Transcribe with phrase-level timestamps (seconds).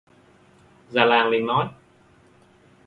[0.91, 1.67] Già làng liền nói